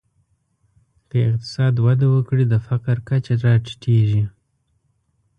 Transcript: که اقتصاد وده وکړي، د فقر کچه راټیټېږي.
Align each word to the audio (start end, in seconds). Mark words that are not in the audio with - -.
که 1.09 1.17
اقتصاد 1.29 1.75
وده 1.85 2.07
وکړي، 2.11 2.43
د 2.47 2.53
فقر 2.67 2.97
کچه 3.07 3.33
راټیټېږي. 3.45 4.23